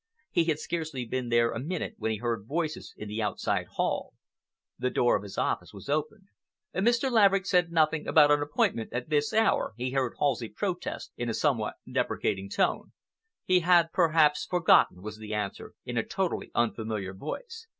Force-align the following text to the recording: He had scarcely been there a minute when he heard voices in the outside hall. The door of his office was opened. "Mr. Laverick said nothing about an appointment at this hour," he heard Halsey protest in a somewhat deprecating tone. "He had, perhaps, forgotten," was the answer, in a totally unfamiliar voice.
He 0.31 0.45
had 0.45 0.57
scarcely 0.57 1.05
been 1.05 1.29
there 1.29 1.51
a 1.51 1.59
minute 1.59 1.93
when 1.99 2.09
he 2.11 2.17
heard 2.17 2.47
voices 2.47 2.95
in 2.97 3.07
the 3.07 3.21
outside 3.21 3.67
hall. 3.73 4.15
The 4.79 4.89
door 4.89 5.15
of 5.15 5.21
his 5.21 5.37
office 5.37 5.75
was 5.75 5.89
opened. 5.89 6.29
"Mr. 6.73 7.11
Laverick 7.11 7.45
said 7.45 7.71
nothing 7.71 8.07
about 8.07 8.31
an 8.31 8.41
appointment 8.41 8.91
at 8.93 9.09
this 9.09 9.31
hour," 9.31 9.73
he 9.77 9.91
heard 9.91 10.15
Halsey 10.17 10.49
protest 10.49 11.11
in 11.17 11.29
a 11.29 11.35
somewhat 11.35 11.75
deprecating 11.87 12.49
tone. 12.49 12.93
"He 13.45 13.59
had, 13.59 13.91
perhaps, 13.93 14.43
forgotten," 14.47 15.03
was 15.03 15.19
the 15.19 15.35
answer, 15.35 15.73
in 15.85 15.97
a 15.97 16.03
totally 16.03 16.49
unfamiliar 16.55 17.13
voice. 17.13 17.67